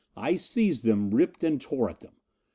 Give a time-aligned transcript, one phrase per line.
[0.17, 2.15] I seized them, ripped and tore at them.